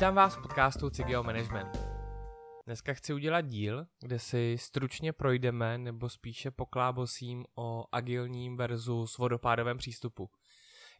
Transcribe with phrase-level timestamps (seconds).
[0.00, 1.78] Vítám vás v podcastu Cigio Management.
[2.66, 9.78] Dneska chci udělat díl, kde si stručně projdeme nebo spíše poklábosím o agilním versus vodopádovém
[9.78, 10.30] přístupu.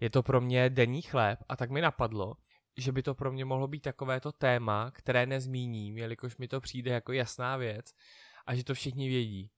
[0.01, 2.37] Je to pro mě denní chléb a tak mi napadlo,
[2.77, 6.91] že by to pro mě mohlo být takovéto téma, které nezmíním, jelikož mi to přijde
[6.91, 7.87] jako jasná věc
[8.47, 9.51] a že to všichni vědí.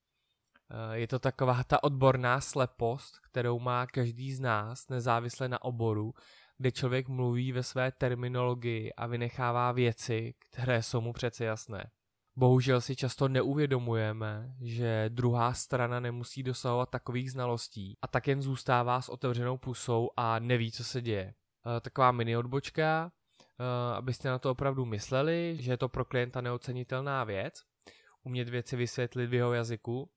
[0.71, 6.13] Eh, je to taková ta odborná slepost, kterou má každý z nás, nezávisle na oboru,
[6.63, 11.91] kde člověk mluví ve své terminologii a vynechává věci, které jsou mu přece jasné.
[12.35, 19.01] Bohužel si často neuvědomujeme, že druhá strana nemusí dosahovat takových znalostí a tak jen zůstává
[19.01, 21.33] s otevřenou pusou a neví, co se děje.
[21.33, 23.11] Eh, taková mini odbočka,
[23.59, 27.53] eh, abyste na to opravdu mysleli, že je to pro klienta neocenitelná věc,
[28.23, 30.09] umět věci vysvětlit v jeho jazyku,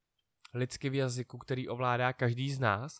[0.55, 2.98] lidsky v jazyku, který ovládá každý z nás.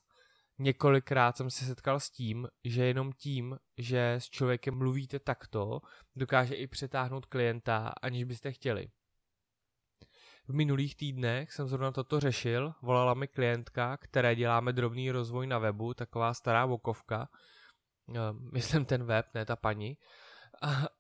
[0.58, 5.80] Několikrát jsem se setkal s tím, že jenom tím, že s člověkem mluvíte takto,
[6.16, 8.88] dokáže i přetáhnout klienta, aniž byste chtěli.
[10.48, 15.58] V minulých týdnech jsem zrovna toto řešil, volala mi klientka, které děláme drobný rozvoj na
[15.58, 17.28] webu, taková stará vokovka,
[18.14, 18.20] eh,
[18.52, 19.96] myslím ten web, ne ta paní,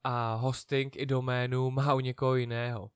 [0.04, 2.90] a hosting i doménu má u někoho jiného.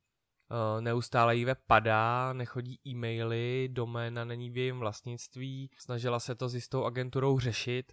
[0.52, 6.48] Eh, neustále jí web padá, nechodí e-maily, doména není v jejím vlastnictví, snažila se to
[6.48, 7.92] s jistou agenturou řešit,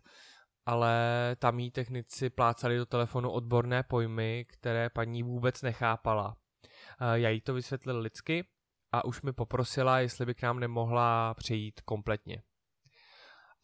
[0.66, 0.96] ale
[1.40, 6.38] tam jí technici plácali do telefonu odborné pojmy, které paní vůbec nechápala.
[7.02, 8.48] Eh, já jí to vysvětlil lidsky
[8.92, 12.44] a už mi poprosila, jestli by k nám nemohla přejít kompletně.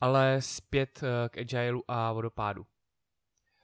[0.01, 2.65] Ale zpět eh, k Agileu a vodopádu.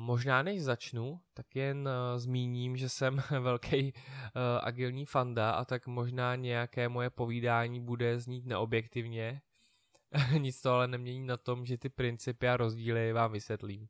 [0.02, 5.88] Možná než začnu, tak jen uh, zmíním, že jsem velký uh, agilní fanda a tak
[5.88, 9.42] možná nějaké moje povídání bude znít neobjektivně.
[10.38, 13.88] Nic to ale nemění na tom, že ty principy a rozdíly vám vysvětlím.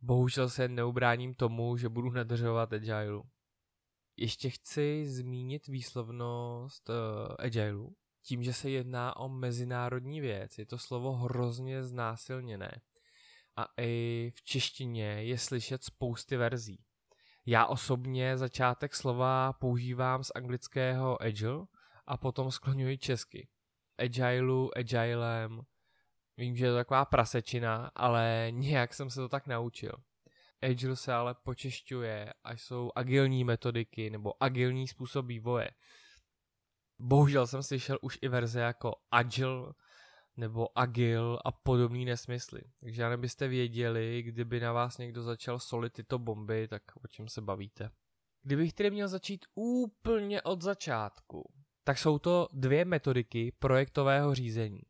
[0.00, 3.22] Bohužel se neubráním tomu, že budu nadržovat Agileu.
[4.16, 6.94] Ještě chci zmínit výslovnost uh,
[7.38, 7.90] Agileu.
[8.22, 12.80] Tím, že se jedná o mezinárodní věc, je to slovo hrozně znásilněné
[13.56, 16.84] a i v češtině je slyšet spousty verzí.
[17.46, 21.66] Já osobně začátek slova používám z anglického agile
[22.06, 23.48] a potom skloňuji česky.
[23.98, 25.60] Agileu, agilem,
[26.36, 29.92] vím, že je to taková prasečina, ale nějak jsem se to tak naučil.
[30.62, 35.70] Agile se ale počešťuje a jsou agilní metodiky nebo agilní způsob vývoje.
[36.98, 39.72] Bohužel jsem slyšel už i verze jako agile,
[40.36, 42.60] nebo agil a podobný nesmysly.
[42.80, 47.28] Takže já nebyste věděli, kdyby na vás někdo začal solit tyto bomby, tak o čem
[47.28, 47.90] se bavíte.
[48.42, 51.52] Kdybych tedy měl začít úplně od začátku,
[51.84, 54.80] tak jsou to dvě metodiky projektového řízení.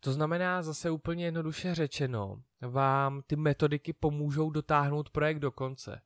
[0.00, 6.00] To znamená zase úplně jednoduše řečeno, vám ty metodiky pomůžou dotáhnout projekt do konce.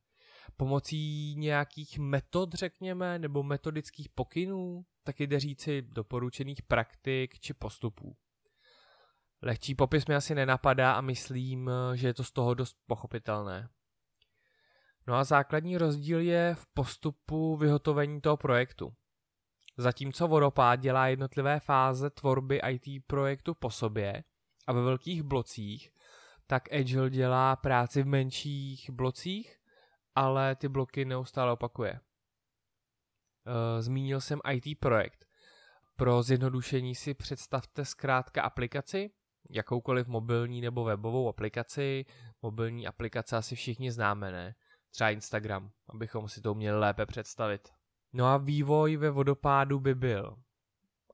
[0.56, 8.16] Pomocí nějakých metod, řekněme, nebo metodických pokynů, tak jde říci doporučených praktik či postupů.
[9.42, 13.68] Lehčí popis mi asi nenapadá a myslím, že je to z toho dost pochopitelné.
[15.06, 18.94] No a základní rozdíl je v postupu vyhotovení toho projektu.
[19.76, 24.24] Zatímco Vodopád dělá jednotlivé fáze tvorby IT projektu po sobě
[24.66, 25.92] a ve velkých blocích,
[26.46, 29.56] tak Agile dělá práci v menších blocích,
[30.14, 32.00] ale ty bloky neustále opakuje.
[33.47, 35.26] Eh, zmínil jsem IT projekt.
[35.97, 39.10] Pro zjednodušení si představte zkrátka aplikaci,
[39.50, 42.04] jakoukoliv mobilní nebo webovou aplikaci.
[42.42, 44.54] Mobilní aplikace asi všichni známe, ne?
[44.91, 47.69] Třeba Instagram, abychom si to měli lépe představit.
[48.12, 50.36] No a vývoj ve vodopádu by byl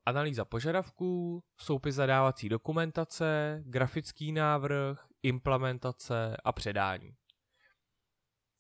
[0.06, 7.16] analýza požadavků, soupis zadávací dokumentace, grafický návrh, implementace a předání.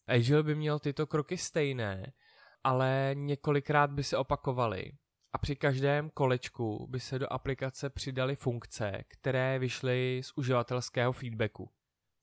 [0.06, 2.12] Agile by měl tyto kroky stejné,
[2.64, 4.92] ale několikrát by se opakovaly.
[5.32, 11.70] A při každém kolečku by se do aplikace přidaly funkce, které vyšly z uživatelského feedbacku.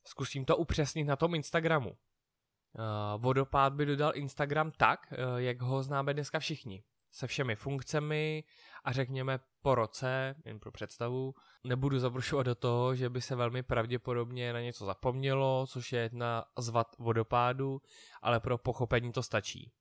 [0.07, 1.89] Zkusím to upřesnit na tom Instagramu.
[1.89, 6.83] Uh, vodopád by dodal Instagram tak, uh, jak ho známe dneska všichni.
[7.11, 8.43] Se všemi funkcemi
[8.83, 11.33] a řekněme po roce, jen pro představu,
[11.63, 16.45] nebudu zabrušovat do toho, že by se velmi pravděpodobně na něco zapomnělo, což je jedna
[16.57, 17.81] z vad vodopádu,
[18.21, 19.71] ale pro pochopení to stačí.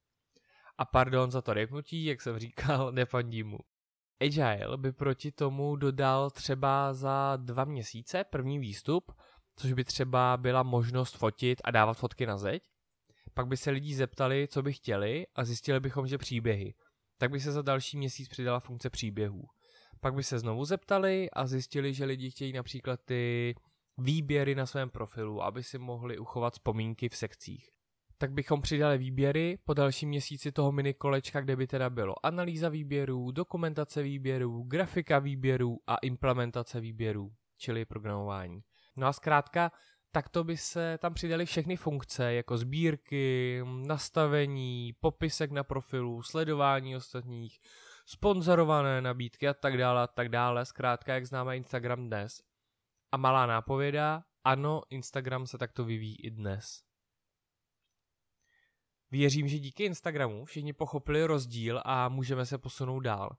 [0.78, 3.58] A pardon za to reknutí, jak jsem říkal, nefandím mu.
[4.20, 9.12] Agile by proti tomu dodal třeba za dva měsíce první výstup,
[9.56, 12.62] což by třeba byla možnost fotit a dávat fotky na zeď.
[13.34, 16.74] Pak by se lidi zeptali, co by chtěli a zjistili bychom, že příběhy.
[17.18, 19.42] Tak by se za další měsíc přidala funkce příběhů.
[20.00, 23.54] Pak by se znovu zeptali a zjistili, že lidi chtějí například ty
[23.98, 27.73] výběry na svém profilu, aby si mohli uchovat vzpomínky v sekcích.
[28.18, 32.68] Tak bychom přidali výběry po dalším měsíci toho mini kolečka, kde by teda bylo analýza
[32.68, 38.60] výběrů, dokumentace výběrů, grafika výběrů a implementace výběrů, čili programování.
[38.96, 39.72] No a zkrátka,
[40.12, 47.58] takto by se tam přidali všechny funkce, jako sbírky, nastavení, popisek na profilu, sledování ostatních,
[48.06, 50.64] sponzorované nabídky a tak dále a tak dále.
[50.64, 52.42] Zkrátka, jak známe Instagram dnes.
[53.12, 56.82] A malá nápověda, ano, Instagram se takto vyvíjí i dnes.
[59.14, 63.36] Věřím, že díky Instagramu všichni pochopili rozdíl a můžeme se posunout dál.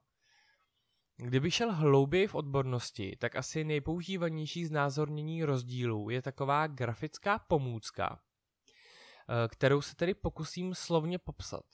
[1.16, 9.48] Kdyby šel hlouběji v odbornosti, tak asi nejpoužívanější znázornění rozdílů je taková grafická pomůcka, eh,
[9.48, 11.64] kterou se tedy pokusím slovně popsat.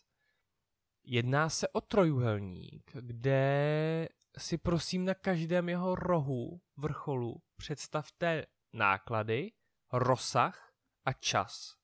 [1.05, 4.09] Jedná se o trojuhelník, kde
[4.39, 9.53] si prosím na každém jeho rohu, vrcholu, představte náklady,
[9.93, 10.73] rozsah
[11.05, 11.81] a čas.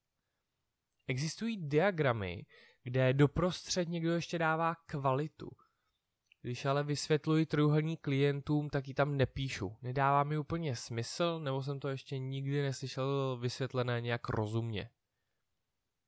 [1.08, 2.46] Existují diagramy,
[2.82, 5.50] kde doprostřed někdo ještě dává kvalitu.
[6.42, 9.76] Když ale vysvětluji trojuhelník klientům, tak ji tam nepíšu.
[9.82, 14.90] Nedává mi úplně smysl, nebo jsem to ještě nikdy neslyšel vysvětlené nějak rozumně.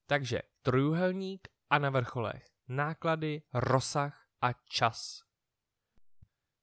[0.06, 5.22] Takže trojuhelník a na vrcholech náklady, rozsah a čas.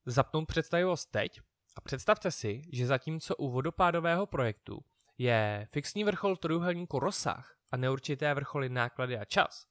[0.05, 1.41] Zapnout představivost teď
[1.75, 4.79] a představte si, že zatímco u vodopádového projektu
[5.17, 9.67] je fixní vrchol trojuhelníku rozsah a neurčité vrcholy náklady a čas,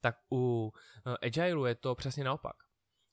[0.00, 0.72] tak u
[1.06, 2.56] eh, Agileu je to přesně naopak.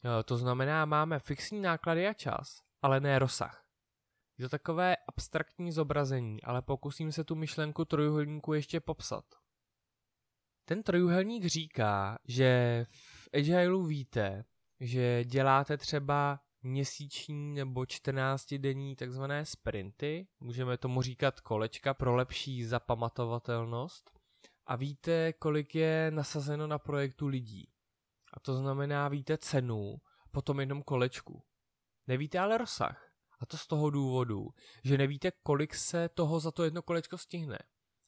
[0.05, 3.63] Eh, to znamená, máme fixní náklady a čas, ale ne rozsah.
[4.37, 9.25] Je to takové abstraktní zobrazení, ale pokusím se tu myšlenku trojuhelníku ještě popsat.
[10.65, 14.45] Ten trojuhelník říká, že v Agileu víte,
[14.79, 22.63] že děláte třeba měsíční nebo 14 denní takzvané sprinty, můžeme tomu říkat kolečka pro lepší
[22.63, 24.16] zapamatovatelnost
[24.67, 27.69] a víte, kolik je nasazeno na projektu lidí.
[28.33, 29.97] A to znamená, víte cenu
[30.31, 31.43] po tom jednom kolečku.
[32.07, 33.11] Nevíte ale rozsah.
[33.39, 34.47] A to z toho důvodu,
[34.83, 37.57] že nevíte, kolik se toho za to jedno kolečko stihne.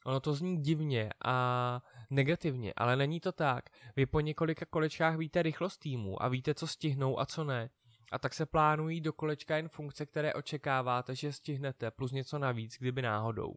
[0.05, 3.69] Ono to zní divně a negativně, ale není to tak.
[3.95, 7.69] Vy po několika kolečkách víte rychlost týmu a víte, co stihnou a co ne.
[8.11, 12.77] A tak se plánují do kolečka jen funkce, které očekáváte, že stihnete, plus něco navíc,
[12.79, 13.55] kdyby náhodou.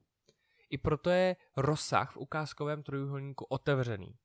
[0.72, 4.18] I proto je rozsah v ukázkovém trojuhelníku otevřený.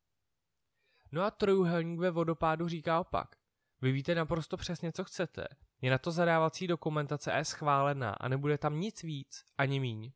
[1.11, 3.35] No a trojuhelník ve vodopádu říká opak.
[3.81, 5.47] Vy víte naprosto přesně, co chcete.
[5.81, 10.11] Je na to zadávací dokumentace a je schválená a nebude tam nic víc, ani míň.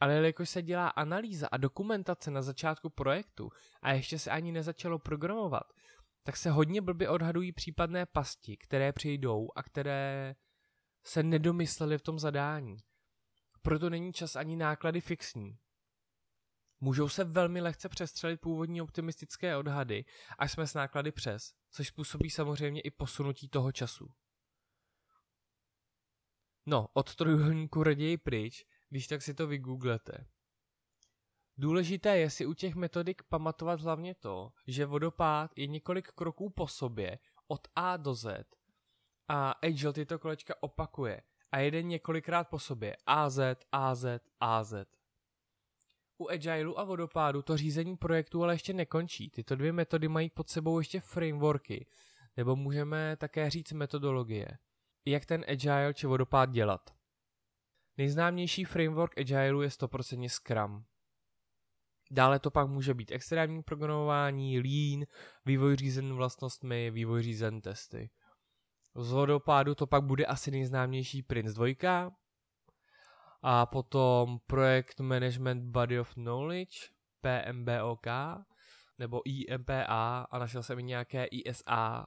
[0.00, 3.50] Ale jelikož se dělá analýza a dokumentace na začátku projektu
[3.82, 5.72] a ještě se ani nezačalo programovat,
[6.22, 10.34] tak se hodně blbě odhadují případné pasti, které přijdou a které
[11.04, 12.76] se nedomysleli v tom zadání.
[13.62, 15.58] Proto není čas ani náklady fixní.
[16.80, 20.04] Můžou se velmi lehce přestřelit původní optimistické odhady,
[20.38, 24.14] až jsme s náklady přes, což způsobí samozřejmě i posunutí toho času.
[26.66, 30.26] No, od trojuhelníku raději pryč, když tak si to vygooglete.
[31.56, 36.68] Důležité je si u těch metodik pamatovat hlavně to, že vodopád je několik kroků po
[36.68, 37.18] sobě
[37.48, 38.46] od A do Z
[39.28, 43.38] a Agile tyto kolečka opakuje a jede několikrát po sobě AZ,
[43.72, 44.04] AZ,
[44.40, 44.74] AZ.
[46.18, 49.30] U Agileu a vodopádu to řízení projektu ale ještě nekončí.
[49.30, 51.86] Tyto dvě metody mají pod sebou ještě frameworky,
[52.36, 54.48] nebo můžeme také říct metodologie.
[55.04, 56.90] Jak ten Agile či vodopád dělat.
[57.96, 60.84] Nejznámější framework Agileu je 100% Scrum.
[62.10, 65.06] Dále to pak může být extrémní programování, lean,
[65.46, 68.10] vývoj řízen vlastnostmi, vývoj řízen testy.
[68.94, 72.10] Z vodopádu to pak bude asi nejznámější Prince 2,
[73.42, 76.78] a potom Projekt Management Body of Knowledge,
[77.20, 78.06] PMBOK,
[78.98, 82.06] nebo IMPA a našel jsem i nějaké ISA,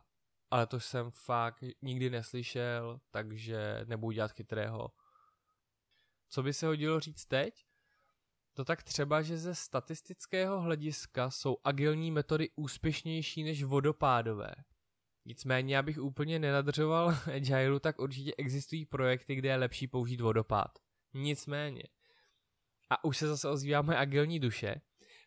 [0.52, 4.92] ale to jsem fakt nikdy neslyšel, takže nebudu dělat chytrého.
[6.30, 7.66] Co by se hodilo říct teď?
[8.54, 14.56] To tak třeba, že ze statistického hlediska jsou agilní metody úspěšnější než vodopádové.
[15.26, 20.80] Nicméně, abych úplně nenadržoval Agileu, tak určitě existují projekty, kde je lepší použít vodopád.
[21.14, 21.84] Nicméně,
[22.90, 24.82] a už se zase ozývá moje agilní duše,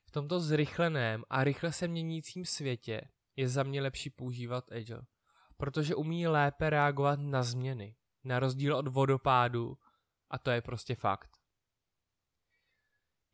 [0.06, 3.00] v tomto zrychleném a rychle se měnícím světě
[3.36, 5.02] je za mě lepší používat Agile,
[5.56, 9.78] protože umí lépe reagovat na změny, na rozdíl od vodopádu
[10.30, 11.30] a to je prostě fakt.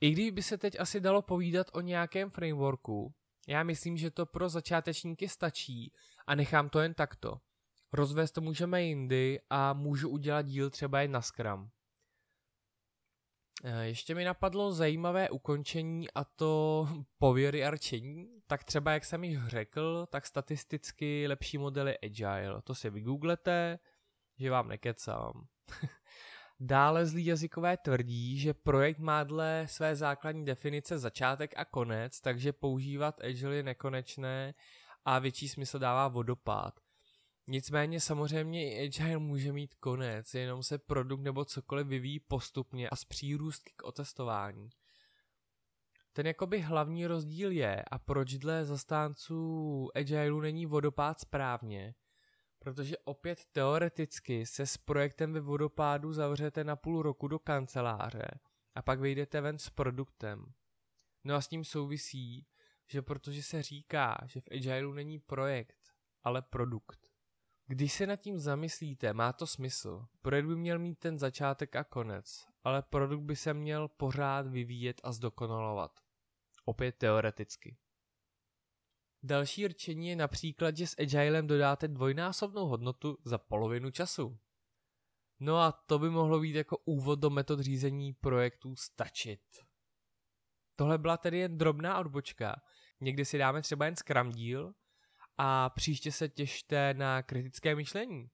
[0.01, 3.15] I když by se teď asi dalo povídat o nějakém frameworku,
[3.49, 5.93] já myslím, že to pro začátečníky stačí
[6.27, 7.41] a nechám to jen takto.
[7.93, 11.71] Rozvést to můžeme jindy a můžu udělat díl třeba jen na Scrum.
[13.65, 18.43] Eh, ještě mi napadlo zajímavé ukončení a to pověry a rčení.
[18.47, 22.63] Tak třeba, jak jsem již řekl, tak statisticky lepší modely Agile.
[22.63, 23.79] To si vygooglete,
[24.39, 25.47] že vám nekecám.
[26.65, 32.53] Dále zlý jazykové tvrdí, že projekt má dle své základní definice začátek a konec, takže
[32.53, 34.55] používat Agile je nekonečné
[35.05, 36.81] a větší smysl dává vodopád.
[37.47, 42.97] Nicméně samozřejmě i Agile může mít konec, jenom se produkt nebo cokoliv vyvíjí postupně a
[42.97, 44.71] s přírůstky k otestování.
[46.13, 51.95] Ten jakoby hlavní rozdíl je, a proč dle zastánců Agileu není vodopád správně,
[52.63, 58.29] protože opět teoreticky se s projektem ve vodopádu zavřete na půl roku do kanceláře
[58.75, 60.53] a pak vyjdete ven s produktem.
[61.25, 62.47] No a s tím souvisí,
[62.87, 65.79] že protože se říká, že v Agileu není projekt,
[66.23, 67.13] ale produkt,
[67.67, 70.07] když se nad tím zamyslíte, má to smysl.
[70.23, 75.01] Projekt by měl mít ten začátek a konec, ale produkt by se měl pořád vyvíjet
[75.05, 76.01] a zdokonalovat.
[76.65, 77.77] Opět teoreticky.
[79.23, 84.39] Další rčení je například, že s Agilem dodáte dvojnásobnou hodnotu za polovinu času.
[85.41, 89.41] No a to by mohlo být jako úvod do metod řízení projektů stačit.
[90.77, 92.63] Tohle byla tedy jen drobná odbočka.
[93.01, 94.75] Někdy si dáme třeba jen Scrum díl,
[95.39, 98.29] a příště se těšte na kritické myšlení.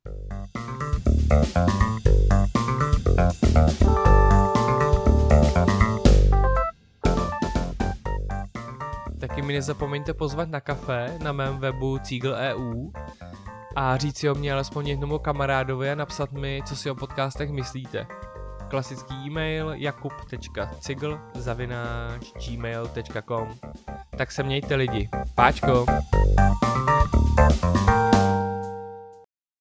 [9.19, 12.93] Taky mi nezapomeňte pozvat na kafe na mém webu Cígl.eu
[13.77, 17.51] a říct si o mě alespoň jednomu kamarádovi a napsat mi, co si o podcastech
[17.51, 18.07] myslíte.
[18.69, 23.49] Klasický e-mail jakub.cigl zavináč gmail.com
[24.17, 25.09] Tak se mějte lidi.
[25.35, 25.87] Páčko!